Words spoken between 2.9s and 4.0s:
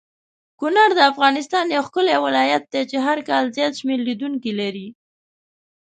هرکال زیات شمیر